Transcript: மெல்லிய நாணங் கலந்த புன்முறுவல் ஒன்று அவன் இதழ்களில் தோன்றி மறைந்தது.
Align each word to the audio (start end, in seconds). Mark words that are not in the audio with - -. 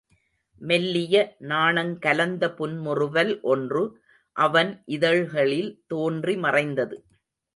மெல்லிய 0.61 1.15
நாணங் 1.41 1.91
கலந்த 1.99 2.43
புன்முறுவல் 2.53 3.33
ஒன்று 3.43 3.83
அவன் 4.35 4.71
இதழ்களில் 4.87 5.71
தோன்றி 5.87 6.35
மறைந்தது. 6.37 6.97